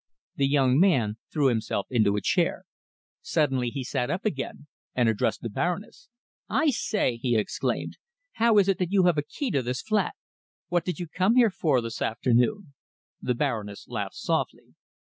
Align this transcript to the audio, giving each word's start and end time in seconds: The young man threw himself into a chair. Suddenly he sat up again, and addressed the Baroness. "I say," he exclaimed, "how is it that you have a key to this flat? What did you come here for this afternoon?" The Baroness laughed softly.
The 0.35 0.47
young 0.47 0.79
man 0.79 1.17
threw 1.31 1.49
himself 1.49 1.85
into 1.91 2.15
a 2.15 2.21
chair. 2.21 2.65
Suddenly 3.21 3.69
he 3.69 3.83
sat 3.83 4.09
up 4.09 4.25
again, 4.25 4.65
and 4.95 5.07
addressed 5.07 5.41
the 5.43 5.49
Baroness. 5.51 6.09
"I 6.49 6.71
say," 6.71 7.17
he 7.17 7.35
exclaimed, 7.37 7.99
"how 8.41 8.57
is 8.57 8.67
it 8.67 8.79
that 8.79 8.91
you 8.91 9.03
have 9.03 9.19
a 9.19 9.21
key 9.21 9.51
to 9.51 9.61
this 9.61 9.83
flat? 9.83 10.15
What 10.69 10.85
did 10.85 10.97
you 10.99 11.05
come 11.07 11.35
here 11.35 11.51
for 11.51 11.81
this 11.81 12.01
afternoon?" 12.01 12.73
The 13.21 13.35
Baroness 13.35 13.87
laughed 13.87 14.15
softly. 14.15 14.73